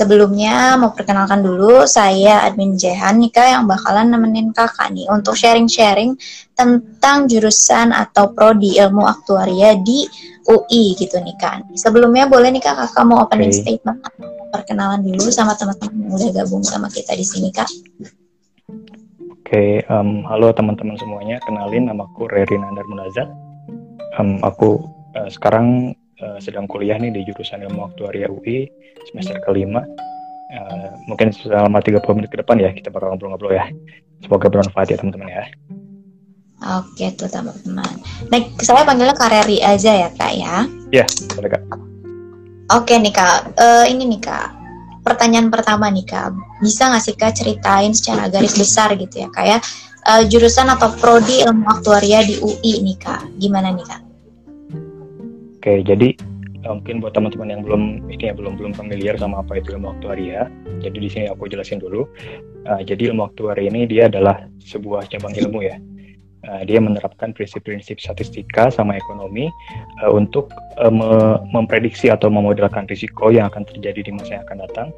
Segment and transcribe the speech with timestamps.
[0.00, 5.36] Sebelumnya mau perkenalkan dulu saya admin Jehan nih Kak yang bakalan nemenin Kakak nih untuk
[5.36, 6.16] sharing-sharing
[6.56, 10.08] tentang jurusan atau prodi ilmu aktuaria di
[10.48, 11.68] UI gitu nih kan.
[11.76, 13.60] Sebelumnya boleh nih Kak Kakak mau opening okay.
[13.60, 14.00] statement
[14.48, 17.68] perkenalan dulu sama teman-teman yang udah gabung sama kita di sini Kak.
[17.68, 21.36] Oke, okay, um, halo teman-teman semuanya.
[21.44, 23.28] Kenalin nama aku Rerin Andar Munazat.
[24.16, 24.80] Um, aku
[25.12, 25.92] uh, sekarang
[26.22, 28.68] uh, sedang kuliah nih di jurusan ilmu aktuaria UI
[29.10, 29.82] semester kelima.
[30.50, 33.66] Uh, mungkin selama 30 menit ke depan ya kita bakal ngobrol-ngobrol ya.
[34.20, 35.44] Semoga bermanfaat ya teman-teman ya.
[36.60, 38.04] Oke tuh teman-teman.
[38.28, 40.68] Baik, saya panggilnya Kareri aja ya kak ya.
[40.92, 41.62] Iya, boleh kak.
[42.76, 44.48] Oke nih kak, uh, ini nih kak.
[45.00, 49.46] Pertanyaan pertama nih kak, bisa nggak sih kak ceritain secara garis besar gitu ya kak
[49.48, 49.58] ya,
[50.12, 54.09] uh, jurusan atau prodi ilmu aktuaria di UI nih kak, gimana nih kak?
[55.60, 56.16] Oke, jadi
[56.64, 59.92] uh, mungkin buat teman-teman yang belum ini ya belum belum familiar sama apa itu ilmu
[59.92, 60.48] aktuaria.
[60.80, 62.08] Jadi di sini aku jelasin dulu.
[62.64, 65.76] Uh, jadi ilmu aktuaria ini dia adalah sebuah cabang ilmu ya.
[66.48, 69.52] Uh, dia menerapkan prinsip-prinsip statistika sama ekonomi
[70.00, 70.48] uh, untuk
[70.80, 74.88] uh, me memprediksi atau memodelkan risiko yang akan terjadi di masa yang akan datang.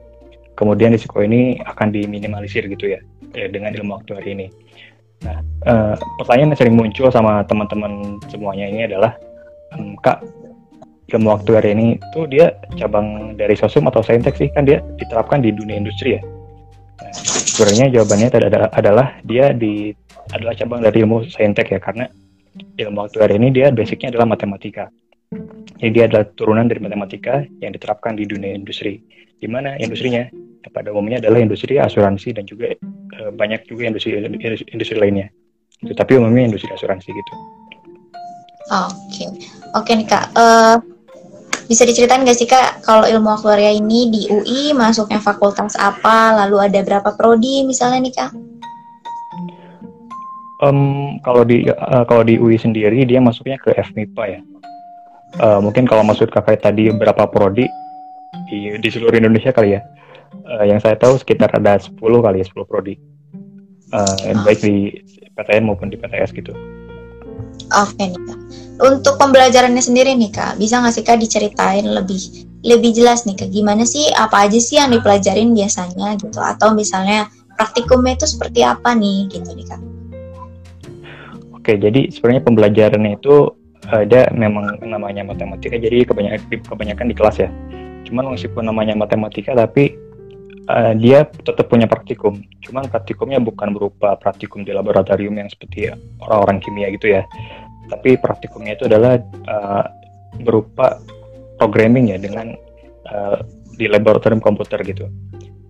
[0.54, 3.02] Kemudian risiko ini akan diminimalisir gitu ya,
[3.34, 4.46] ya dengan ilmu aktuaria ini.
[5.26, 9.18] Nah, uh, pertanyaan yang sering muncul sama teman-teman semuanya ini adalah,
[9.74, 10.22] um, Kak,
[11.12, 15.52] ilmu aktuaria ini tuh dia cabang dari sosum atau saintek sih kan dia diterapkan di
[15.52, 16.22] dunia industri ya.
[17.04, 17.12] Nah,
[17.52, 18.28] sebenarnya jawabannya
[18.72, 19.92] adalah dia di
[20.32, 22.08] adalah cabang dari ilmu saintek ya karena
[22.80, 24.88] ilmu aktuaria ini dia basicnya adalah matematika.
[25.80, 29.00] Jadi dia adalah turunan dari matematika yang diterapkan di dunia industri.
[29.40, 30.28] Di mana industrinya?
[30.62, 34.14] Ya, pada umumnya adalah industri asuransi dan juga e, banyak juga industri
[34.70, 35.26] industri lainnya.
[35.82, 37.34] Tapi umumnya industri asuransi gitu.
[38.70, 39.28] Oke, okay.
[39.74, 40.30] oke okay, nih kak.
[40.38, 40.78] Uh,
[41.66, 46.66] bisa diceritain nggak sih kak kalau ilmu aktuaria ini di UI masuknya fakultas apa, lalu
[46.66, 48.30] ada berapa prodi misalnya nih kak?
[50.62, 54.40] Um, kalau di uh, kalau di UI sendiri dia masuknya ke FMIPA ya.
[55.42, 57.66] Uh, mungkin kalau maksud kakak tadi berapa prodi
[58.46, 59.80] di, di seluruh Indonesia kali ya.
[60.46, 62.94] Uh, yang saya tahu sekitar ada 10 kali ya 10 prodi.
[63.92, 64.42] Uh, oh.
[64.48, 65.02] baik di
[65.36, 66.54] PTN maupun di PTS gitu.
[67.72, 68.38] Oke nih kak.
[68.82, 73.50] Untuk pembelajarannya sendiri nih kak, bisa nggak sih kak diceritain lebih lebih jelas nih kak
[73.50, 77.26] gimana sih apa aja sih yang dipelajarin biasanya gitu atau misalnya
[77.58, 79.80] praktikumnya itu seperti apa nih gitu nih kak?
[81.56, 83.50] Oke jadi sebenarnya pembelajarannya itu
[83.90, 87.50] ada memang namanya matematika jadi kebanyakan kebanyakan di kelas ya.
[88.06, 89.94] Cuman meskipun namanya matematika tapi
[90.70, 92.42] uh, dia tetap punya praktikum.
[92.62, 95.90] Cuman praktikumnya bukan berupa praktikum di laboratorium yang seperti
[96.22, 97.26] orang-orang kimia gitu ya
[97.90, 99.84] tapi praktikumnya itu adalah uh,
[100.42, 101.02] berupa
[101.58, 102.54] programming ya dengan
[103.10, 103.38] uh,
[103.76, 105.08] di laboratorium komputer gitu.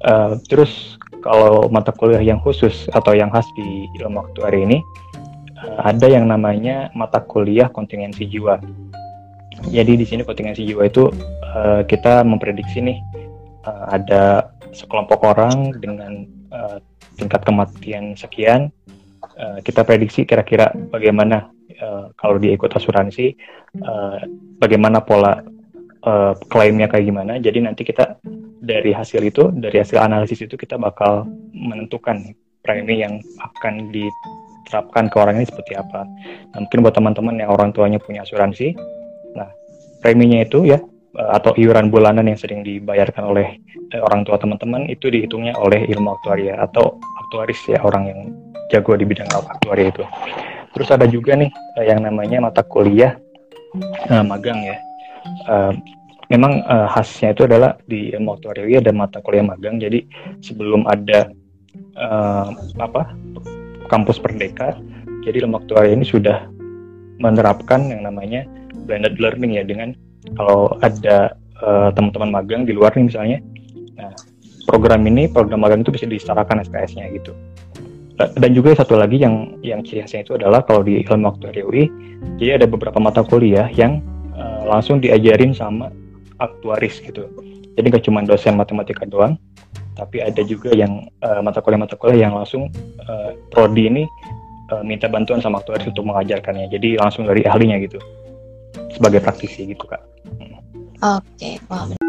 [0.03, 4.79] Uh, terus kalau mata kuliah yang khusus atau yang khas di ilmu aktuari ini
[5.63, 8.59] uh, ada yang namanya mata kuliah kontingensi jiwa.
[9.71, 11.07] Jadi di sini kontingensi jiwa itu
[11.55, 12.99] uh, kita memprediksi nih
[13.69, 16.83] uh, ada sekelompok orang dengan uh,
[17.15, 18.75] tingkat kematian sekian.
[19.39, 21.47] Uh, kita prediksi kira-kira bagaimana
[21.83, 23.35] uh, kalau dia ikut asuransi
[23.83, 24.23] uh,
[24.63, 25.43] bagaimana pola
[26.07, 28.23] uh, klaimnya kayak gimana jadi nanti kita
[28.63, 32.33] dari hasil itu dari hasil analisis itu kita bakal menentukan
[32.63, 36.07] premi yang akan diterapkan ke orang ini seperti apa
[36.55, 38.79] nah, mungkin buat teman-teman yang orang tuanya punya asuransi
[39.35, 39.51] nah
[39.99, 40.79] preminya itu ya
[41.13, 43.61] atau iuran bulanan yang sering dibayarkan oleh
[44.01, 46.97] orang tua teman-teman itu dihitungnya oleh ilmu aktuaria atau
[47.29, 48.21] aktuaris ya orang yang
[48.73, 50.05] jago di bidang aktuaria itu.
[50.73, 53.17] Terus ada juga nih uh, yang namanya mata kuliah
[54.09, 54.77] uh, magang ya.
[55.47, 55.73] Uh,
[56.33, 59.77] memang uh, khasnya itu adalah di aktuaria ada mata kuliah magang.
[59.77, 60.05] Jadi
[60.41, 61.29] sebelum ada
[61.97, 62.49] uh,
[62.81, 63.13] apa
[63.93, 64.81] kampus Perdeka,
[65.29, 66.49] jadi ilmu aktuaria ini sudah
[67.21, 68.49] menerapkan yang namanya
[68.89, 69.93] blended learning ya dengan
[70.35, 73.39] kalau ada uh, teman-teman magang di luar nih misalnya,
[73.95, 74.11] nah
[74.67, 77.37] program ini program magang itu bisa disetarakan SKS-nya gitu
[78.37, 81.85] dan juga satu lagi yang yang ciri khasnya itu adalah kalau di ilmu aktuaria UI
[82.39, 84.05] jadi ada beberapa mata kuliah yang
[84.37, 85.89] uh, langsung diajarin sama
[86.39, 87.27] aktuaris gitu
[87.79, 89.41] jadi nggak cuma dosen matematika doang
[89.93, 92.73] tapi ada juga yang uh, mata kuliah-mata kuliah yang langsung
[93.05, 94.05] uh, prodi ini
[94.73, 98.01] uh, minta bantuan sama aktuaris untuk mengajarkannya jadi langsung dari ahlinya gitu
[98.93, 100.03] sebagai praktisi gitu kak
[101.01, 101.61] oke okay.
[101.69, 102.02] wow.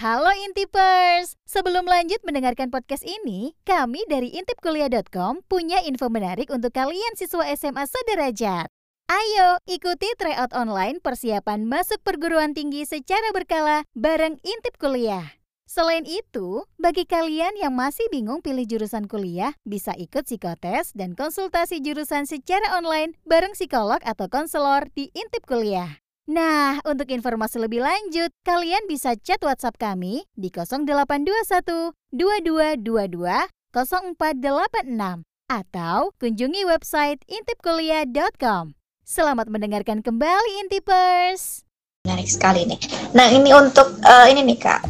[0.00, 1.36] Halo Intipers!
[1.44, 7.84] Sebelum lanjut mendengarkan podcast ini, kami dari intipkuliah.com punya info menarik untuk kalian siswa SMA
[7.84, 8.72] sederajat.
[9.12, 15.36] Ayo ikuti tryout online persiapan masuk perguruan tinggi secara berkala bareng Intip Kuliah.
[15.68, 21.84] Selain itu, bagi kalian yang masih bingung pilih jurusan kuliah, bisa ikut psikotes dan konsultasi
[21.84, 26.00] jurusan secara online bareng psikolog atau konselor di Intip Kuliah.
[26.30, 36.14] Nah, untuk informasi lebih lanjut, kalian bisa chat WhatsApp kami di 0821 2222 0486 atau
[36.22, 38.78] kunjungi website intipkuliah.com.
[39.02, 41.66] Selamat mendengarkan kembali Intipers.
[42.06, 42.78] Menarik sekali nih.
[43.10, 44.86] Nah ini untuk uh, ini nih kak,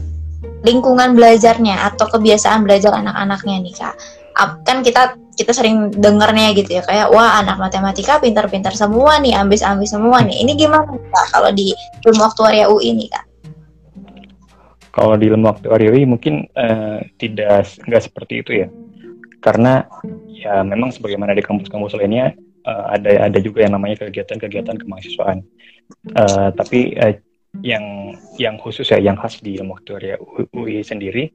[0.69, 3.96] lingkungan belajarnya atau kebiasaan belajar anak-anaknya nih kak.
[4.69, 9.96] Kan kita kita sering dengarnya gitu ya kayak wah anak matematika pintar-pintar semua nih, ambis-ambis
[9.96, 10.44] semua nih.
[10.44, 11.72] Ini gimana kak kalau di
[12.04, 13.25] ilmu aktuaria UI nih kak?
[14.92, 18.69] Kalau di ilmu aktuaria UI mungkin uh, tidak nggak seperti itu ya,
[19.40, 19.88] karena
[20.28, 22.37] ya memang sebagaimana di kampus-kampus lainnya
[22.69, 25.40] uh, ada ada juga yang namanya kegiatan-kegiatan kemahasiswaan.
[26.12, 27.16] Uh, tapi uh,
[27.64, 30.20] yang yang khusus ya, yang khas di ilmu aktuaria
[30.54, 31.31] UI sendiri,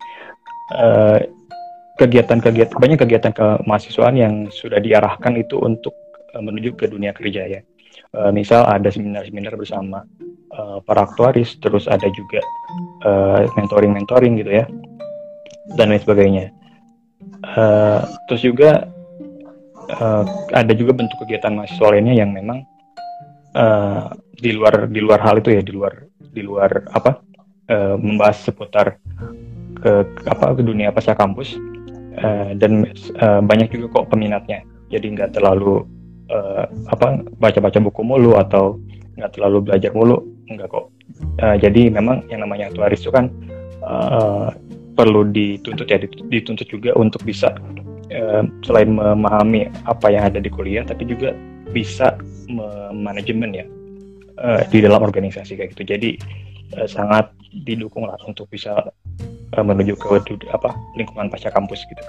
[1.95, 5.95] kegiatan-kegiatan banyak kegiatan kemahasiswaan yang sudah diarahkan itu untuk
[6.35, 7.61] uh, menuju ke dunia kerja ya.
[8.15, 10.03] Uh, misal ada seminar-seminar bersama
[10.55, 12.39] uh, para aktuaris, terus ada juga
[13.59, 14.65] mentoring-mentoring uh, gitu ya,
[15.75, 16.45] dan lain sebagainya.
[17.43, 18.87] Uh, terus juga
[19.99, 22.65] uh, ada juga bentuk kegiatan mahasiswa lainnya yang memang
[23.53, 27.21] uh, di luar di luar hal itu ya di luar di luar apa
[27.71, 28.99] uh, membahas seputar
[29.79, 31.55] ke, ke apa ke dunia pasca kampus
[32.19, 32.87] uh, dan
[33.19, 34.63] uh, banyak juga kok peminatnya.
[34.91, 35.83] Jadi nggak terlalu
[36.31, 38.79] uh, apa baca-baca buku mulu atau
[39.15, 40.91] nggak terlalu belajar mulu nggak kok.
[41.41, 43.31] Uh, jadi memang yang namanya aktuaris itu kan
[43.81, 44.51] uh,
[44.95, 45.99] perlu dituntut ya
[46.31, 47.51] dituntut juga untuk bisa
[48.13, 51.35] uh, selain memahami apa yang ada di kuliah tapi juga
[51.75, 52.15] bisa
[52.95, 53.65] manajemen ya
[54.39, 55.83] uh, di dalam organisasi kayak gitu.
[55.83, 56.09] Jadi
[56.79, 57.31] uh, sangat
[57.65, 58.75] didukung lah untuk bisa
[59.55, 60.07] uh, menuju ke
[60.51, 62.03] apa lingkungan pasca kampus gitu.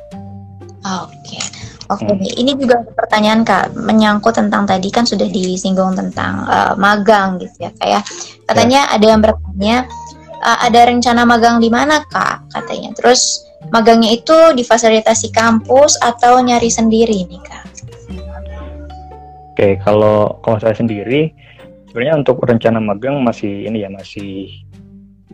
[0.86, 1.42] Oke, okay.
[1.90, 2.02] oke.
[2.02, 2.14] Okay.
[2.14, 2.40] Hmm.
[2.46, 7.70] Ini juga pertanyaan kak menyangkut tentang tadi kan sudah disinggung tentang uh, magang gitu ya
[7.82, 8.02] kayak
[8.46, 8.94] katanya ya.
[8.94, 9.76] ada yang bertanya
[10.46, 12.94] uh, ada rencana magang di mana kak katanya.
[12.94, 13.42] Terus
[13.74, 17.64] magangnya itu difasilitasi kampus atau nyari sendiri nih kak?
[19.56, 21.32] Oke, kalau kalau saya sendiri
[21.90, 24.52] sebenarnya untuk rencana magang masih ini ya masih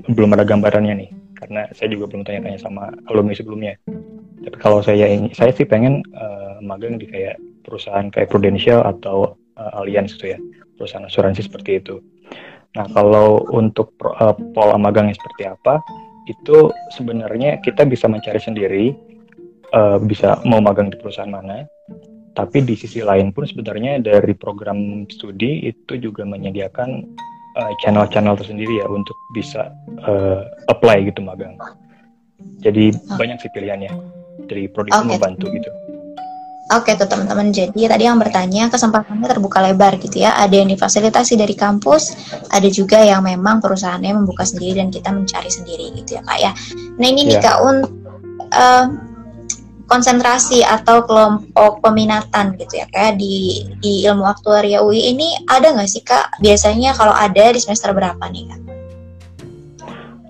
[0.09, 1.11] belum ada gambarannya nih
[1.43, 3.75] karena saya juga belum tanya-tanya sama alumni sebelumnya.
[4.43, 9.35] Tapi kalau saya ini saya sih pengen uh, magang di kayak perusahaan kayak Prudential atau
[9.59, 10.39] uh, Allianz gitu ya,
[10.79, 11.99] perusahaan asuransi seperti itu.
[12.79, 15.83] Nah, kalau untuk uh, pola magangnya seperti apa,
[16.31, 18.85] itu sebenarnya kita bisa mencari sendiri
[19.75, 21.67] uh, bisa mau magang di perusahaan mana
[22.33, 27.05] tapi di sisi lain pun sebenarnya dari program studi itu juga menyediakan
[27.81, 29.73] channel-channel uh, tersendiri ya untuk bisa
[30.05, 31.57] uh, apply gitu magang
[32.63, 33.19] jadi oh.
[33.19, 33.93] banyak sih pilihannya
[34.49, 35.07] dari prodi okay.
[35.07, 35.71] membantu gitu
[36.73, 40.33] Oke tuh teman-teman, jadi tadi yang bertanya kesempatannya terbuka lebar gitu ya.
[40.41, 42.17] Ada yang difasilitasi dari kampus,
[42.49, 46.57] ada juga yang memang perusahaannya membuka sendiri dan kita mencari sendiri gitu ya kak ya.
[46.97, 47.45] Nah ini nih yeah.
[47.45, 47.93] kak untuk
[48.57, 49.12] uh,
[49.93, 55.91] konsentrasi atau kelompok peminatan gitu ya kayak di di ilmu aktuaria UI ini ada nggak
[55.93, 56.41] sih kak?
[56.41, 58.61] Biasanya kalau ada di semester berapa nih kak?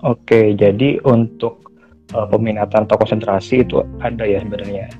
[0.03, 1.63] Oke, jadi untuk
[2.11, 4.91] uh, peminatan atau konsentrasi itu ada ya sebenarnya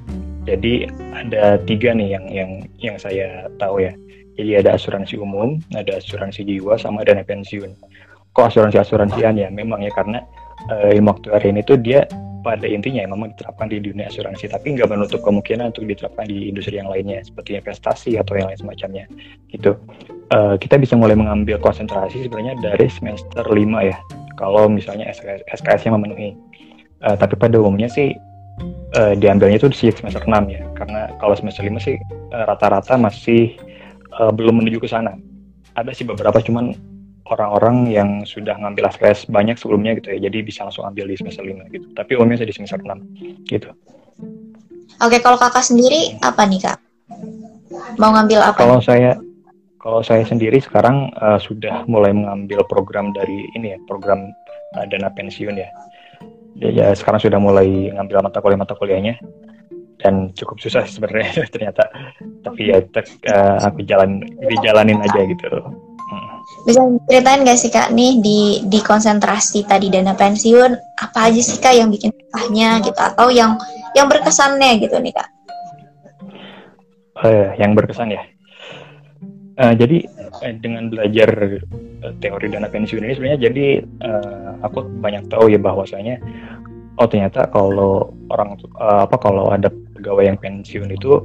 [0.43, 3.95] jadi ada tiga nih yang yang yang saya tahu ya.
[4.33, 7.69] Jadi ada asuransi umum, ada asuransi jiwa, sama dana pensiun.
[8.33, 9.47] Kok asuransi asuransian ya?
[9.53, 10.25] Memang ya karena
[10.73, 12.03] uh, ilmu aktuari ini tuh dia
[12.43, 16.77] pada intinya memang diterapkan di dunia asuransi, tapi nggak menutup kemungkinan untuk diterapkan di industri
[16.77, 19.05] yang lainnya seperti investasi atau yang lain semacamnya.
[19.47, 19.73] Gitu.
[20.29, 23.55] Uh, kita bisa mulai mengambil konsentrasi sebenarnya dari semester 5
[23.89, 23.97] ya.
[24.35, 26.35] Kalau misalnya SKS, SKS-nya memenuhi.
[27.03, 28.15] Uh, tapi pada umumnya sih
[28.97, 31.95] uh, diambilnya itu di semester 6 ya karena kalau semester 5 sih
[32.31, 33.57] uh, rata-rata masih
[34.19, 35.17] uh, belum menuju ke sana
[35.73, 36.77] ada sih beberapa cuman
[37.31, 40.27] orang-orang yang sudah ngambil SKS banyak sebelumnya gitu ya.
[40.27, 41.87] Jadi bisa langsung ambil di semester 5 gitu.
[41.95, 43.69] Tapi umumnya sih di semester 6 gitu.
[45.01, 46.79] Oke kalau kakak sendiri apa nih kak?
[47.97, 48.59] Mau ngambil apa?
[48.59, 49.17] Kalau saya
[49.79, 54.31] kalau saya sendiri sekarang uh, sudah mulai mengambil program dari ini ya program
[54.79, 55.69] uh, dana pensiun ya.
[56.53, 59.15] Ya, ya sekarang sudah mulai ngambil mata kuliah mata kuliahnya.
[60.03, 61.87] Dan cukup susah sebenarnya ternyata.
[62.43, 65.51] Tapi ya tek, uh, aku jalan dijalanin aja gitu.
[66.63, 66.79] Bisa
[67.11, 71.75] ceritain gak sih kak nih di di konsentrasi tadi dana pensiun apa aja sih kak
[71.75, 73.59] yang bikin susahnya gitu atau yang
[73.93, 75.29] yang berkesannya gitu nih kak?
[77.19, 78.23] Uh, yang berkesan ya?
[79.59, 80.07] Uh, jadi
[80.41, 81.61] uh, dengan belajar
[82.01, 83.65] uh, teori dana pensiun ini sebenarnya jadi
[84.01, 86.17] uh, aku banyak tahu ya bahwasanya
[86.97, 91.21] oh ternyata kalau orang uh, apa kalau ada pegawai yang pensiun itu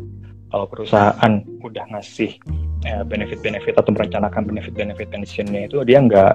[0.48, 2.36] kalau perusahaan udah ngasih
[3.10, 6.32] benefit-benefit atau merencanakan benefit-benefit pensiunnya itu dia nggak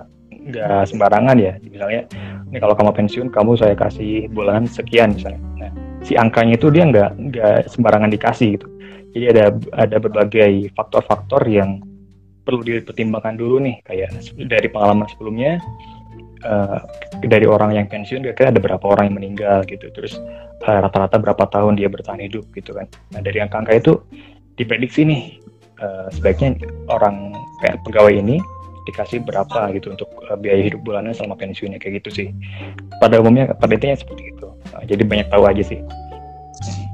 [0.54, 1.54] nggak sembarangan ya.
[1.64, 2.02] Misalnya
[2.52, 5.42] ini kalau kamu pensiun kamu saya kasih bulanan sekian misalnya.
[5.58, 5.72] Nah,
[6.04, 8.68] si angkanya itu dia nggak nggak sembarangan dikasih gitu.
[9.14, 9.44] Jadi ada
[9.78, 11.80] ada berbagai faktor-faktor yang
[12.44, 13.80] perlu dipertimbangkan dulu nih.
[13.88, 15.64] Kayak dari pengalaman sebelumnya
[16.44, 16.80] uh,
[17.24, 20.20] dari orang yang pensiun kira-kira ada berapa orang yang meninggal gitu terus
[20.64, 23.94] eh, rata-rata berapa tahun dia bertahan hidup gitu kan nah dari angka-angka itu
[24.60, 25.22] diprediksi nih
[25.82, 26.60] uh, sebaiknya
[26.92, 27.34] orang
[27.88, 28.38] pegawai ini
[28.84, 32.28] dikasih berapa gitu untuk uh, biaya hidup bulanan selama pensiunnya kayak gitu sih.
[33.00, 34.48] Pada umumnya pada intinya seperti itu.
[34.76, 35.80] Nah, jadi banyak tahu aja sih.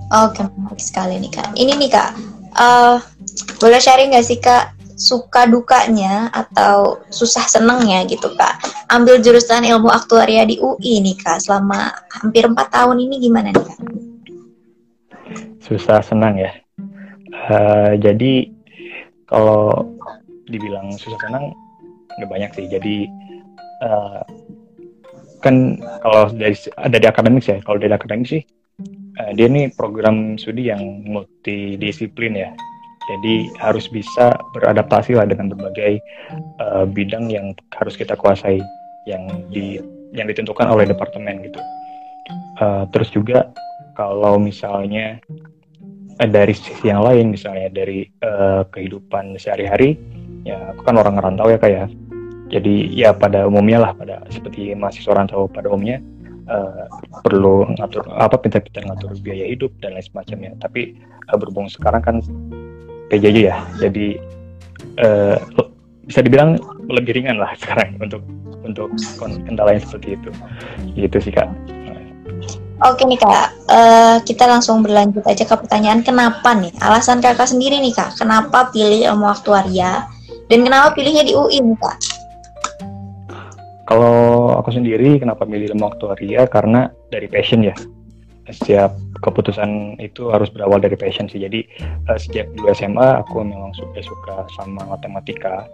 [0.09, 1.49] Oke, menarik sekali nih kak.
[1.53, 2.09] Ini nih kak,
[2.57, 2.97] uh,
[3.61, 8.59] boleh sharing nggak sih kak suka dukanya atau susah senengnya gitu kak
[8.91, 13.63] ambil jurusan ilmu aktuaria di UI nih kak selama hampir empat tahun ini gimana nih
[13.63, 13.79] kak?
[15.63, 16.51] Susah senang ya.
[17.49, 18.51] Uh, jadi
[19.29, 19.85] kalau
[20.49, 21.53] dibilang susah senang
[22.19, 22.95] nggak banyak sih jadi
[23.85, 24.21] uh,
[25.39, 28.43] kan kalau dari ada di akademik ya kalau dari akademik sih
[29.21, 32.49] uh, dia ini program studi yang multidisiplin ya
[33.09, 35.97] jadi harus bisa beradaptasi lah dengan berbagai
[36.61, 38.61] uh, bidang yang harus kita kuasai
[39.09, 39.81] yang di
[40.13, 41.57] yang ditentukan oleh departemen gitu.
[42.61, 43.49] Uh, terus juga
[43.97, 45.17] kalau misalnya
[46.19, 49.97] dari sisi yang lain misalnya dari uh, kehidupan sehari-hari
[50.45, 51.87] ya aku kan orang ngerantau ya kayak
[52.49, 56.03] jadi ya pada umumnya lah pada seperti mahasiswa rantau pada umumnya
[56.49, 56.85] uh,
[57.21, 60.51] perlu ngatur apa pintar-pintar ngatur biaya hidup dan lain semacamnya.
[60.59, 60.97] Tapi
[61.29, 62.15] uh, berhubung sekarang kan
[63.09, 63.57] PJJ ya.
[63.81, 64.15] Jadi
[65.01, 65.35] uh,
[66.05, 66.57] bisa dibilang
[66.89, 68.21] lebih ringan lah sekarang untuk
[68.63, 68.89] untuk
[69.45, 70.29] kendala yang seperti itu.
[70.95, 71.49] Gitu sih kak.
[72.79, 76.71] Oke nih kak, uh, kita langsung berlanjut aja ke pertanyaan kenapa nih?
[76.79, 80.07] Alasan kakak sendiri nih kak, kenapa pilih ilmu aktuaria
[80.47, 81.97] dan kenapa pilihnya di UI nih kak?
[83.83, 87.75] Kalau aku sendiri kenapa milih ilmu aktuaria karena dari passion ya.
[88.49, 91.41] Setiap keputusan itu harus berawal dari passion sih.
[91.41, 91.65] Jadi
[92.09, 95.69] uh, sejak dulu SMA aku memang sudah suka sama matematika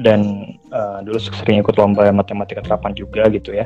[0.00, 3.64] dan uh, dulu sering ikut lomba matematika terapan juga gitu ya.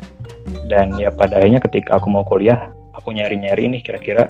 [0.67, 4.29] Dan ya pada akhirnya ketika aku mau kuliah, aku nyari-nyari nih kira-kira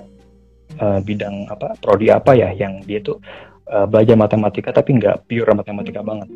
[0.77, 3.17] uh, bidang apa prodi apa ya yang dia tuh
[3.69, 6.29] uh, belajar matematika tapi nggak pure matematika banget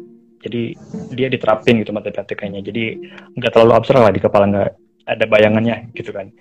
[0.43, 0.75] jadi
[1.15, 2.99] dia diterapin gitu matematikanya jadi
[3.37, 4.71] nggak terlalu abstrak lah di kepala nggak
[5.07, 6.33] ada bayangannya gitu kan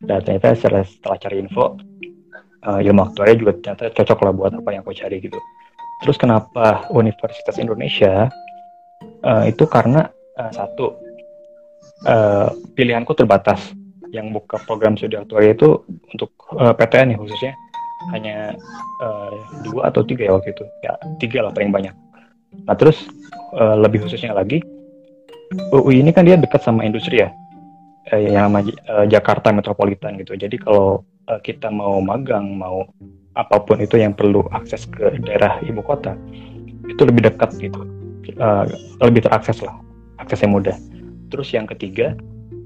[0.00, 1.76] dan ternyata setelah, setelah cari info
[2.64, 5.36] uh, ilmu aktuaria juga ternyata cocok lah buat apa yang aku cari gitu.
[6.00, 8.32] Terus kenapa Universitas Indonesia
[9.20, 10.08] uh, itu karena
[10.40, 10.96] uh, satu
[12.08, 13.76] uh, pilihanku terbatas.
[14.10, 17.52] Yang buka program studi aktuaria itu untuk uh, PTN ya khususnya.
[18.10, 18.58] Hanya
[18.98, 19.30] uh,
[19.62, 20.64] dua atau tiga ya waktu itu.
[20.82, 21.94] Ya tiga lah paling banyak.
[22.66, 23.06] Nah terus
[23.54, 24.58] uh, lebih khususnya lagi
[25.70, 27.30] UI ini kan dia dekat sama industri ya,
[28.12, 30.34] eh, yang nama uh, Jakarta Metropolitan gitu.
[30.34, 32.86] Jadi kalau uh, kita mau magang, mau
[33.38, 36.18] apa pun itu yang perlu akses ke daerah ibu kota,
[36.90, 37.86] itu lebih dekat gitu,
[38.42, 38.66] uh,
[39.02, 39.78] lebih terakses lah,
[40.18, 40.76] aksesnya mudah.
[41.30, 42.18] Terus yang ketiga,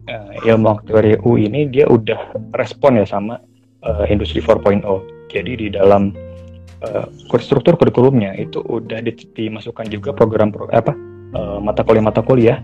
[0.08, 3.40] uh, ilmu aktuari UI ini dia udah respon ya sama
[3.84, 4.80] uh, industri 4.0.
[5.28, 6.16] Jadi di dalam
[6.84, 7.06] uh,
[7.40, 9.04] struktur kurikulumnya itu udah
[9.36, 10.96] dimasukkan juga program pro, apa
[11.36, 12.58] uh, mata kuliah mata kuliah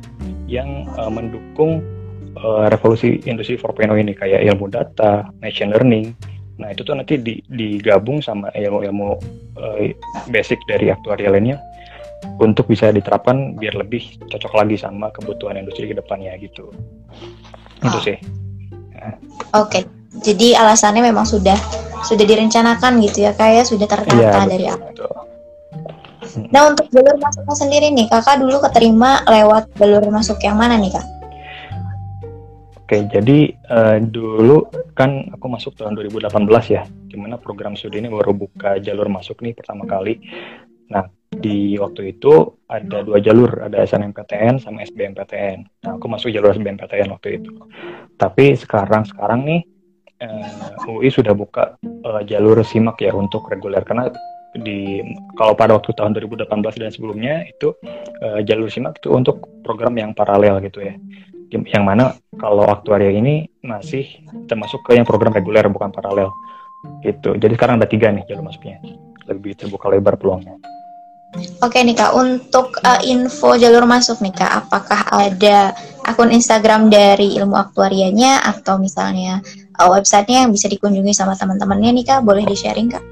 [0.47, 1.83] yang uh, mendukung
[2.39, 6.15] uh, revolusi industri 4.0 ini kayak ilmu data, machine learning.
[6.61, 9.09] Nah itu tuh nanti di, digabung sama ilmu-ilmu
[9.57, 9.79] uh,
[10.29, 11.57] basic dari aktuaria lainnya
[12.37, 16.69] untuk bisa diterapkan biar lebih cocok lagi sama kebutuhan industri ke depannya gitu.
[16.69, 17.89] Oh.
[17.89, 18.17] Itu sih.
[18.93, 19.17] Nah.
[19.57, 19.83] Oke, okay.
[20.21, 21.57] jadi alasannya memang sudah
[22.05, 23.69] sudah direncanakan gitu ya kayak ya?
[23.69, 24.93] sudah tertata ya, dari awal.
[26.53, 30.95] Nah untuk jalur masuknya sendiri nih kakak dulu keterima lewat jalur masuk yang mana nih
[30.95, 31.20] kak?
[32.91, 34.67] Oke jadi uh, dulu
[34.99, 36.27] kan aku masuk tahun 2018
[36.75, 40.19] ya, di mana program studi ini baru buka jalur masuk nih pertama kali.
[40.91, 45.87] Nah di waktu itu ada dua jalur, ada SNMPTN sama SBMPTN.
[45.87, 47.55] Nah aku masuk jalur SBMPTN waktu itu.
[48.19, 49.63] Tapi sekarang sekarang nih
[50.27, 54.11] uh, UI sudah buka uh, jalur simak ya untuk reguler karena
[54.59, 54.99] di
[55.39, 56.43] kalau pada waktu tahun 2018
[56.83, 57.71] dan sebelumnya itu
[58.19, 60.99] uh, jalur simak itu untuk program yang paralel gitu ya
[61.50, 64.07] yang mana kalau aktuaria ini masih
[64.47, 66.30] termasuk ke yang program reguler bukan paralel.
[67.04, 67.37] Gitu.
[67.37, 68.80] Jadi sekarang ada tiga nih jalur masuknya.
[69.28, 70.57] Lebih terbuka lebar peluangnya.
[71.62, 75.71] Oke nih kak, untuk uh, info jalur masuk nih kak, apakah ada
[76.02, 79.38] akun Instagram dari ilmu aktuarianya atau misalnya
[79.78, 83.04] uh, websitenya yang bisa dikunjungi sama teman-temannya nih kak, boleh di sharing kak?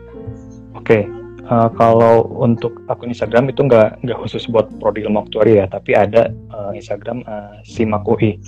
[0.75, 1.07] Oke,
[1.49, 6.31] uh, kalau untuk akun Instagram itu nggak nggak khusus buat prodi ilmu aktuaria, tapi ada
[6.53, 8.39] uh, Instagram uh, Simak UI.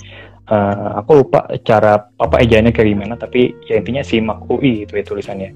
[0.50, 5.04] Uh, aku lupa cara apa ejanya kayak gimana, tapi ya intinya Simak UI itu ya
[5.04, 5.50] tulisannya.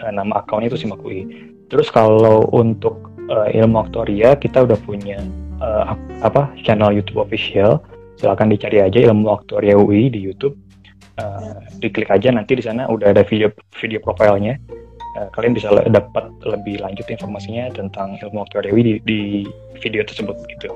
[0.00, 1.28] Uh, nama akunnya itu Simak UI.
[1.66, 5.18] Terus kalau untuk uh, ilmu aktoria kita udah punya
[5.60, 7.82] uh, apa channel YouTube official
[8.16, 10.56] silakan dicari aja ilmu aktoria UI di YouTube
[11.20, 14.56] uh, diklik aja nanti di sana udah ada video video profilnya
[15.16, 19.20] uh, kalian bisa dapat lebih lanjut informasinya tentang ilmu aktoria UI di, di
[19.80, 20.70] video tersebut gitu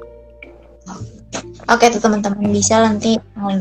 [1.70, 3.14] Oke tuh teman-teman bisa nanti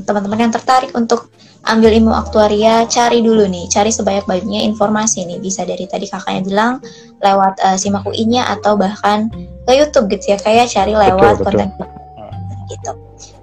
[0.08, 1.30] teman-teman yang tertarik untuk
[1.68, 6.74] ambil ilmu aktuaria cari dulu nih cari sebanyak-banyaknya informasi nih bisa dari tadi kakaknya bilang
[7.22, 9.28] lewat uh, simak UI-nya atau bahkan
[9.68, 11.88] ke YouTube gitu ya kayak cari lewat betul, konten betul.
[12.72, 12.92] gitu.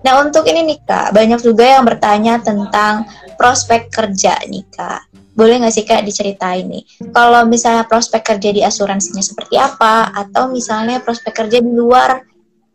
[0.02, 3.04] Nah untuk ini nih kak banyak juga yang bertanya tentang
[3.36, 5.04] prospek kerja nih kak.
[5.36, 10.48] Boleh nggak sih kak diceritain nih kalau misalnya prospek kerja di asuransinya seperti apa atau
[10.48, 12.24] misalnya prospek kerja di luar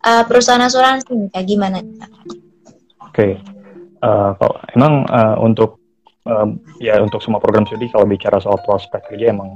[0.06, 1.82] uh, perusahaan asuransi kak gimana?
[1.82, 3.10] Oke.
[3.10, 3.34] Okay
[4.02, 5.80] uh, kalau emang uh, untuk
[6.28, 6.50] uh,
[6.82, 9.50] ya untuk semua program studi kalau bicara soal prospek kerja emang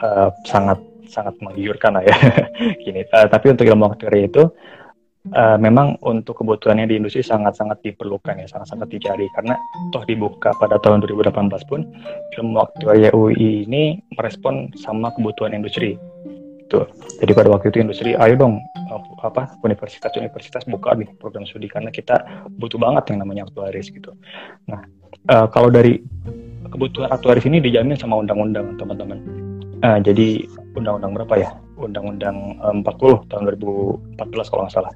[0.00, 2.16] uh, sangat sangat menggiurkan lah ya
[2.84, 4.48] gini uh, tapi untuk ilmu aktuari itu
[5.36, 9.54] uh, memang untuk kebutuhannya di industri sangat-sangat diperlukan ya sangat-sangat dicari karena
[9.92, 11.84] toh dibuka pada tahun 2018 pun
[12.40, 16.00] ilmu aktuari UI ini merespon sama kebutuhan industri
[16.70, 16.86] gitu.
[17.18, 18.62] Jadi pada waktu itu industri, ayo dong
[19.20, 22.22] apa universitas-universitas buka nih program studi karena kita
[22.56, 24.14] butuh banget yang namanya aktuaris gitu.
[24.70, 24.80] Nah
[25.34, 25.98] uh, kalau dari
[26.70, 29.18] kebutuhan aktuaris ini dijamin sama undang-undang teman-teman.
[29.82, 30.46] Uh, jadi
[30.78, 31.50] undang-undang berapa ya?
[31.80, 34.92] Undang-undang uh, 40 tahun 2014 kalau nggak salah.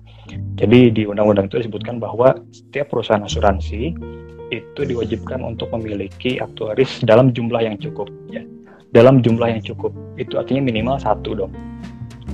[0.60, 3.96] Jadi di undang-undang itu disebutkan bahwa setiap perusahaan asuransi
[4.52, 8.44] itu diwajibkan untuk memiliki aktuaris dalam jumlah yang cukup ya
[8.94, 9.90] dalam jumlah yang cukup.
[10.14, 11.52] Itu artinya minimal satu dong.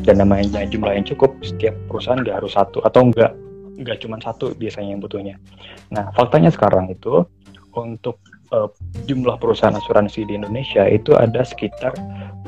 [0.04, 3.32] Dan namanya jumlah yang cukup, setiap perusahaan nggak harus satu atau nggak
[3.80, 5.40] nggak cuma satu biasanya yang butuhnya.
[5.88, 7.24] Nah faktanya sekarang itu
[7.72, 8.20] untuk
[8.52, 8.68] uh,
[9.08, 11.96] jumlah perusahaan asuransi di Indonesia itu ada sekitar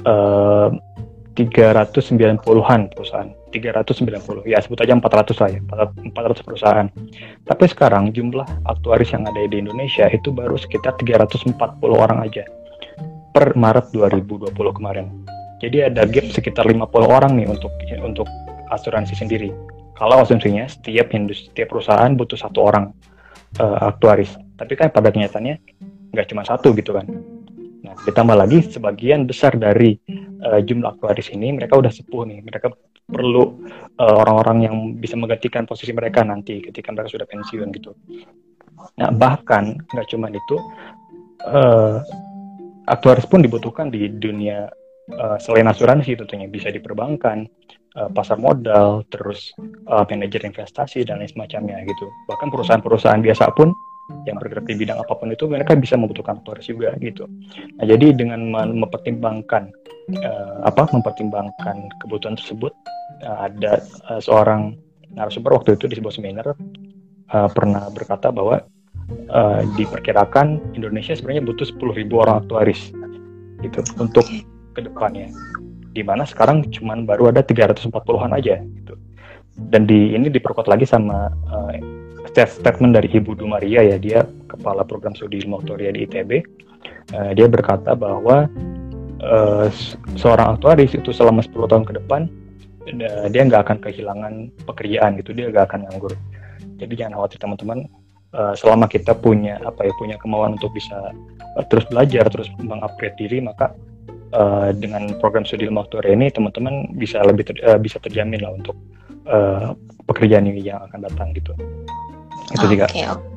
[0.04, 0.68] uh,
[1.36, 3.30] 390-an perusahaan.
[3.52, 6.88] 390 ya sebut aja 400 lah ya 400 perusahaan
[7.44, 11.60] tapi sekarang jumlah aktuaris yang ada di Indonesia itu baru sekitar 340
[11.92, 12.48] orang aja
[13.32, 15.08] per Maret 2020 kemarin.
[15.64, 17.72] Jadi ada gap sekitar 50 orang nih untuk
[18.04, 18.28] untuk
[18.68, 19.48] asuransi sendiri.
[19.96, 22.92] Kalau asumsinya setiap industri, setiap perusahaan butuh satu orang
[23.56, 24.36] uh, aktuaris.
[24.58, 25.56] Tapi kan pada kenyataannya
[26.12, 27.08] nggak cuma satu gitu kan.
[27.92, 30.00] Nah, ditambah lagi sebagian besar dari
[30.40, 32.40] uh, jumlah aktuaris ini mereka udah sepuh nih.
[32.40, 33.68] Mereka perlu
[34.00, 37.92] eh, orang-orang uh, yang bisa menggantikan posisi mereka nanti ketika mereka sudah pensiun gitu.
[38.96, 40.56] Nah, bahkan nggak cuma itu
[41.44, 42.00] uh,
[42.88, 44.72] aktuaris pun dibutuhkan di dunia
[45.12, 47.44] uh, selain asuransi tentunya bisa di perbankan,
[47.92, 49.52] pasar modal, terus
[49.84, 52.08] uh, manajer investasi dan lain semacamnya gitu.
[52.24, 53.76] Bahkan perusahaan-perusahaan biasa pun
[54.26, 57.26] yang bergerak di bidang apa pun itu mereka bisa membutuhkan aktuaris juga gitu.
[57.78, 59.72] Nah jadi dengan mempertimbangkan
[60.22, 62.72] uh, apa mempertimbangkan kebutuhan tersebut
[63.24, 64.76] uh, ada uh, seorang
[65.12, 66.46] narasumber waktu itu di sebuah seminar
[67.32, 68.64] uh, pernah berkata bahwa
[69.32, 72.92] uh, diperkirakan Indonesia sebenarnya butuh 10.000 orang aktuaris
[73.62, 74.26] gitu untuk
[74.72, 75.30] ke depannya.
[75.92, 78.94] Di mana sekarang cuman baru ada 340-an aja gitu.
[79.52, 81.70] Dan di ini diperkuat lagi sama uh,
[82.32, 86.30] statement dari Ibu Dumaria ya dia kepala program studi ilmu aktuaria di ITB
[87.12, 88.48] uh, dia berkata bahwa
[89.22, 89.66] uh,
[90.18, 92.28] seorang aktuaris itu selama 10 tahun ke depan
[92.88, 94.34] uh, dia nggak akan kehilangan
[94.66, 96.14] pekerjaan gitu dia nggak akan nganggur.
[96.82, 97.86] Jadi jangan khawatir teman-teman.
[98.32, 101.12] Uh, selama kita punya apa ya punya kemauan untuk bisa
[101.52, 103.76] uh, terus belajar terus mengupgrade diri maka
[104.32, 108.56] uh, dengan program studi ilmu aktuaria ini teman-teman bisa lebih ter, uh, bisa terjamin lah
[108.56, 108.72] untuk
[109.28, 109.76] uh,
[110.08, 111.52] pekerjaan yang akan datang gitu
[112.50, 113.28] itu juga okay, okay.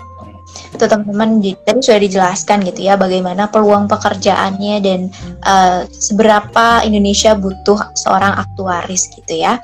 [0.74, 1.30] itu teman-teman
[1.62, 5.14] tadi sudah dijelaskan gitu ya bagaimana peluang pekerjaannya dan
[5.46, 9.62] uh, seberapa Indonesia butuh seorang aktuaris gitu ya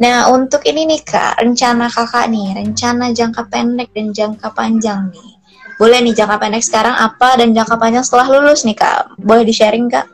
[0.00, 5.30] Nah, untuk ini nih Kak, rencana Kakak nih, rencana jangka pendek dan jangka panjang nih.
[5.76, 9.20] Boleh nih jangka pendek sekarang apa dan jangka panjang setelah lulus nih Kak?
[9.20, 10.08] Boleh di-sharing Kak?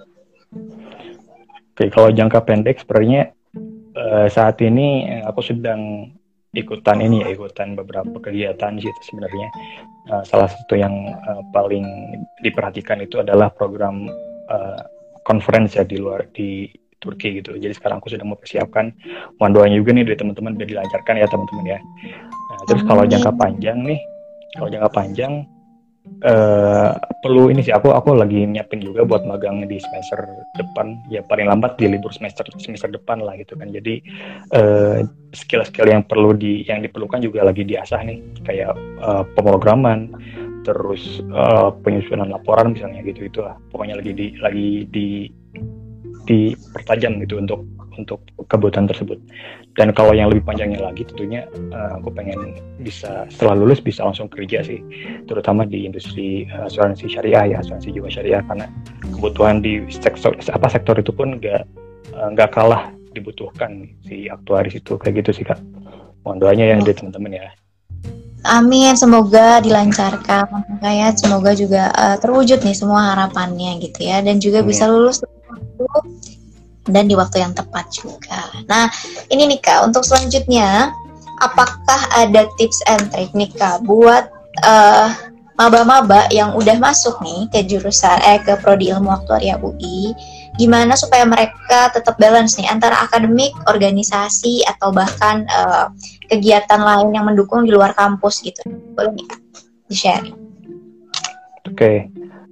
[1.71, 3.31] Oke, kalau jangka pendek sebenarnya
[3.95, 6.11] uh, saat ini eh, aku sedang
[6.57, 9.49] ikutan ini ya, ikutan beberapa kegiatan sih sebenarnya.
[10.09, 11.85] Uh, salah satu yang uh, paling
[12.41, 14.09] diperhatikan itu adalah program
[14.49, 14.81] uh,
[15.29, 17.55] conference ya di luar di Turki gitu.
[17.55, 18.89] Jadi sekarang aku sudah mempersiapkan
[19.37, 21.79] mohon doanya juga nih dari teman-teman biar dilancarkan ya teman-teman ya.
[22.25, 24.01] Nah, terus kalau jangka panjang nih,
[24.57, 25.33] kalau jangka panjang
[26.25, 30.97] uh, perlu ini sih aku aku lagi nyiapin juga buat magang di semester depan.
[31.13, 33.71] Ya paling lambat di libur semester semester depan lah gitu kan.
[33.71, 34.01] Jadi
[34.55, 35.05] uh,
[35.37, 38.19] skill-skill yang perlu di yang diperlukan juga lagi diasah nih.
[38.47, 40.15] Kayak uh, pemrograman
[40.67, 45.31] terus uh, penyusunan laporan misalnya gitu itu lah pokoknya lagi di lagi di
[46.27, 47.63] dipertajam gitu untuk
[47.97, 49.19] untuk kebutuhan tersebut.
[49.77, 54.29] Dan kalau yang lebih panjangnya lagi tentunya uh, aku pengen bisa setelah lulus bisa langsung
[54.29, 54.81] kerja sih,
[55.29, 58.67] terutama di industri uh, asuransi syariah ya, asuransi jiwa syariah karena
[59.17, 61.63] kebutuhan di sektor apa sektor itu pun nggak
[62.13, 62.83] eh, nggak uh, kalah
[63.13, 65.61] dibutuhkan si aktuaris itu kayak gitu sih kak.
[66.25, 67.53] Mohon doanya ya dari teman-teman ya.
[68.47, 74.63] Amin, semoga dilancarkan kayak semoga juga uh, terwujud nih semua harapannya gitu ya dan juga
[74.63, 74.71] Amin.
[74.71, 75.19] bisa lulus
[76.87, 78.41] dan di waktu yang tepat juga.
[78.71, 78.91] Nah,
[79.31, 80.95] ini nih Kak, untuk selanjutnya
[81.43, 84.31] apakah ada tips and trick nih Kak buat
[84.65, 85.09] uh,
[85.57, 90.13] maba-maba yang udah masuk nih ke jurusan eh ke prodi ilmu aktuaria UI
[90.57, 95.93] gimana supaya mereka tetap balance nih antara akademik, organisasi atau bahkan uh,
[96.33, 98.65] kegiatan lain yang mendukung di luar kampus gitu.
[98.97, 99.29] Boleh nih
[99.93, 100.27] di-share.
[101.69, 101.77] Oke.
[101.77, 101.97] Okay.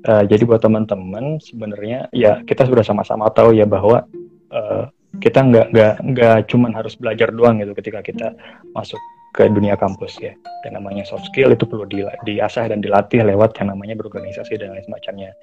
[0.04, 4.04] Uh, eh, jadi buat teman-teman sebenarnya ya kita sudah sama-sama tahu ya bahwa
[4.54, 4.86] uh,
[5.18, 8.34] kita nggak nggak nggak cuman harus belajar doang gitu ketika kita
[8.74, 8.98] masuk
[9.34, 10.32] ke dunia kampus ya.
[10.62, 14.74] Dan namanya soft skill itu perlu di, diasah dan dilatih lewat yang namanya berorganisasi dan
[14.74, 15.34] lain semacamnya.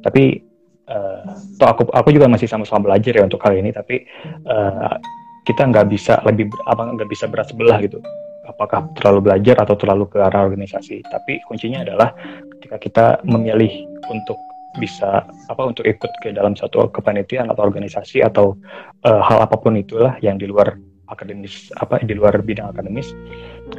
[0.00, 0.40] Tapi
[0.88, 1.20] uh,
[1.60, 4.08] toh aku aku juga masih sama-sama belajar ya untuk hal ini tapi
[4.48, 4.96] uh,
[5.44, 8.00] kita nggak bisa lebih apa nggak bisa berat sebelah gitu.
[8.44, 11.00] Apakah terlalu belajar atau terlalu ke arah organisasi.
[11.04, 12.12] Tapi kuncinya adalah
[12.56, 14.36] ketika kita memilih untuk
[14.78, 18.58] bisa apa untuk ikut ke dalam satu kepanitiaan atau organisasi atau
[19.06, 20.74] uh, hal apa pun itulah yang di luar
[21.06, 23.14] akademis apa di luar bidang akademis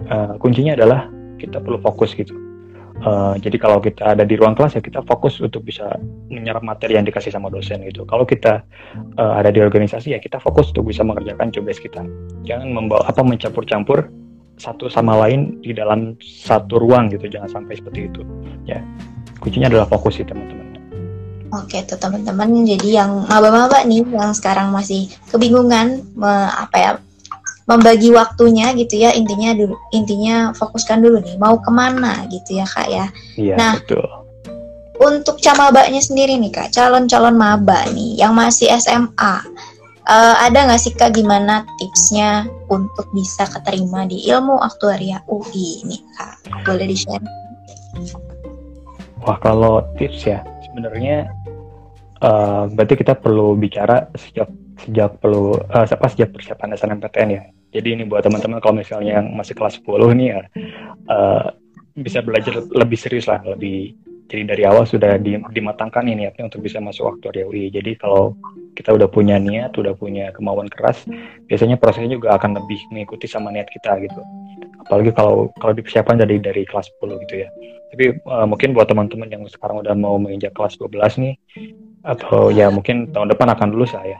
[0.08, 2.32] uh, kuncinya adalah kita perlu fokus gitu.
[3.04, 6.00] Uh, jadi kalau kita ada di ruang kelas ya kita fokus untuk bisa
[6.32, 8.08] menyerap materi yang dikasih sama dosen gitu.
[8.08, 8.64] Kalau kita
[9.20, 12.08] uh, ada di organisasi ya kita fokus untuk bisa mengerjakan job kita.
[12.48, 14.08] Jangan membawa apa mencampur-campur
[14.56, 17.28] satu sama lain di dalam satu ruang gitu.
[17.28, 18.24] Jangan sampai seperti itu
[18.64, 18.80] ya.
[19.44, 20.65] Kuncinya adalah fokus sih teman-teman
[21.56, 26.92] Oke tuh teman-teman, jadi yang maba-maba nih yang sekarang masih kebingungan me, apa ya
[27.66, 32.66] membagi waktunya gitu ya intinya dulu intinya fokuskan dulu nih mau ke mana gitu ya
[32.68, 33.06] kak ya.
[33.40, 34.06] Iya nah, betul.
[34.96, 39.40] Untuk camabanya sendiri nih kak, calon-calon maba nih yang masih SMA, uh,
[40.08, 46.02] eh, ada nggak sih kak gimana tipsnya untuk bisa keterima di ilmu aktuaria UI nih
[46.16, 46.36] kak?
[46.64, 47.26] Boleh di share?
[49.26, 51.26] Wah kalau tips ya sebenarnya
[52.22, 54.48] uh, berarti kita perlu bicara sejak
[54.86, 57.44] sejak perlu uh, apa sejak persiapan SNMPTN ya.
[57.76, 60.42] Jadi ini buat teman-teman kalau misalnya yang masih kelas 10 nih ya
[61.12, 61.52] uh,
[61.96, 65.22] bisa belajar lebih serius lah, lebih jadi dari awal sudah
[65.54, 67.70] dimatangkan ini niatnya untuk bisa masuk aktuaria UI.
[67.70, 68.34] Jadi kalau
[68.74, 71.06] kita udah punya niat, udah punya kemauan keras,
[71.46, 74.22] biasanya prosesnya juga akan lebih mengikuti sama niat kita gitu.
[74.82, 77.50] Apalagi kalau kalau dipersiapkan dari dari kelas 10 gitu ya.
[77.94, 81.34] Tapi uh, mungkin buat teman-teman yang sekarang udah mau menginjak kelas 12 nih,
[82.06, 84.20] atau ya mungkin tahun depan akan lulus lah ya.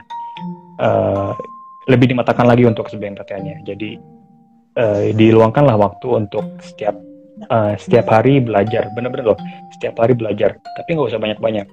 [0.76, 1.32] Uh,
[1.86, 3.96] lebih dimatangkan lagi untuk SBMPTN-nya jadi
[4.76, 6.98] uh, diluangkanlah waktu untuk setiap
[7.48, 8.90] uh, setiap hari belajar.
[8.92, 9.38] Bener-bener loh
[9.78, 10.58] setiap hari belajar.
[10.58, 11.66] Tapi nggak usah banyak-banyak.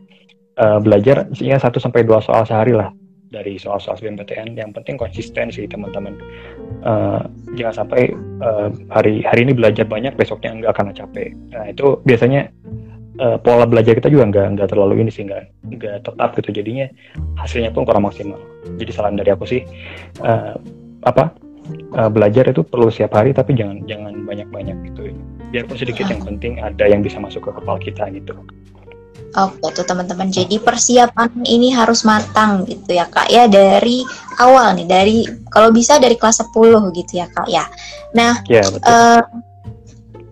[0.54, 2.94] Uh, belajar ya satu sampai dua soal sehari lah
[3.34, 6.14] dari soal-soal SBMPTN yang penting konsisten sih teman-teman.
[6.86, 7.26] Uh,
[7.58, 8.14] jangan sampai
[8.46, 11.34] uh, hari hari ini belajar banyak besoknya nggak akan capek.
[11.50, 12.54] Nah itu biasanya
[13.20, 15.44] uh, pola belajar kita juga nggak nggak terlalu ini sih nggak
[15.78, 16.88] nggak tetap gitu jadinya
[17.38, 18.40] hasilnya pun kurang maksimal
[18.80, 19.62] jadi saran dari aku sih
[20.24, 20.58] uh,
[21.04, 21.34] apa
[21.98, 25.14] uh, belajar itu perlu setiap hari tapi jangan jangan banyak banyak gitu
[25.54, 28.34] biarpun sedikit yang penting ada yang bisa masuk ke kepala kita gitu
[29.34, 30.30] Oke tuh teman-teman.
[30.30, 34.06] Jadi persiapan ini harus matang gitu ya kak ya dari
[34.38, 35.18] awal nih dari
[35.50, 37.66] kalau bisa dari kelas 10 gitu ya kak ya.
[38.14, 38.86] Nah ya, betul.
[38.86, 39.22] Uh,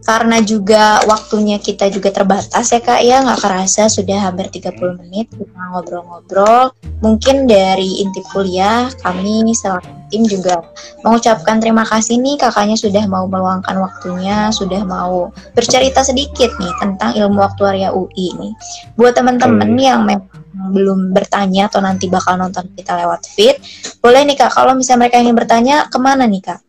[0.01, 3.21] karena juga waktunya kita juga terbatas ya kak ya.
[3.21, 6.73] Nggak kerasa sudah hampir 30 menit kita ngobrol-ngobrol.
[7.05, 10.65] Mungkin dari intip kuliah kami selaku tim juga
[11.05, 12.41] mengucapkan terima kasih nih.
[12.41, 18.49] Kakaknya sudah mau meluangkan waktunya sudah mau bercerita sedikit nih tentang ilmu aktuaria UI ini
[18.97, 19.81] buat teman-teman hmm.
[19.81, 23.57] yang memang belum bertanya atau nanti bakal nonton kita lewat feed
[24.03, 26.59] boleh nih kak kalau misalnya mereka ingin bertanya ke mana nih kak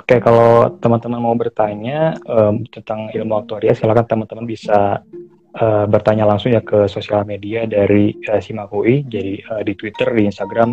[0.00, 5.04] Oke, kalau teman-teman mau bertanya um, tentang ilmu aktuaria, silakan teman-teman bisa
[5.60, 10.24] uh, bertanya langsung ya ke sosial media dari uh, Simakui, jadi uh, di Twitter, di
[10.24, 10.72] Instagram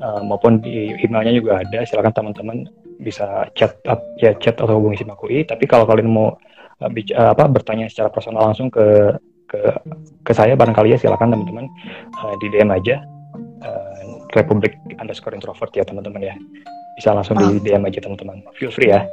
[0.00, 1.84] uh, maupun di emailnya juga ada.
[1.84, 2.56] Silakan teman-teman
[2.96, 3.76] bisa chat
[4.16, 5.44] ya chat atau hubungi Simakui.
[5.44, 6.32] Tapi kalau kalian mau
[6.80, 9.12] uh, apa bertanya secara personal langsung ke
[9.52, 9.60] ke
[10.24, 11.68] ke saya barangkali ya silakan teman-teman
[12.24, 13.04] uh, di DM aja
[13.68, 16.34] uh, Republik underscore introvert ya teman-teman ya
[16.96, 17.48] bisa langsung oh.
[17.48, 19.04] di DM aja teman-teman feel free ya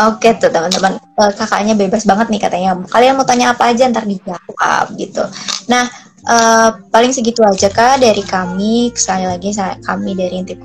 [0.00, 2.72] Oke tuh teman-teman, uh, kakaknya bebas banget nih katanya.
[2.88, 5.20] Kalian mau tanya apa aja ntar dijawab gitu.
[5.68, 5.92] Nah,
[6.24, 8.88] uh, paling segitu aja kak dari kami.
[8.96, 9.52] Sekali lagi
[9.84, 10.64] kami dari Intip